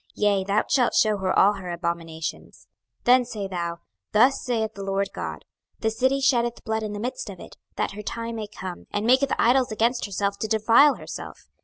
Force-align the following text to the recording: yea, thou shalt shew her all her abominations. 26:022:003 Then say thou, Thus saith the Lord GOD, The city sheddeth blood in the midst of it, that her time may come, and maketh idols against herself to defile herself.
yea, 0.15 0.43
thou 0.43 0.63
shalt 0.67 0.95
shew 0.95 1.17
her 1.17 1.31
all 1.37 1.53
her 1.53 1.69
abominations. 1.71 2.65
26:022:003 3.03 3.03
Then 3.03 3.25
say 3.25 3.47
thou, 3.47 3.77
Thus 4.13 4.41
saith 4.43 4.73
the 4.73 4.81
Lord 4.83 5.09
GOD, 5.13 5.45
The 5.81 5.91
city 5.91 6.19
sheddeth 6.19 6.63
blood 6.63 6.81
in 6.81 6.93
the 6.93 6.99
midst 6.99 7.29
of 7.29 7.39
it, 7.39 7.55
that 7.75 7.91
her 7.91 8.01
time 8.01 8.37
may 8.37 8.47
come, 8.47 8.87
and 8.89 9.05
maketh 9.05 9.33
idols 9.37 9.71
against 9.71 10.05
herself 10.07 10.39
to 10.39 10.47
defile 10.47 10.95
herself. 10.95 11.45